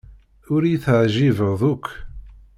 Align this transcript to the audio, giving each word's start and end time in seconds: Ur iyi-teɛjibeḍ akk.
Ur 0.53 0.61
iyi-teɛjibeḍ 0.65 1.61
akk. 1.73 1.85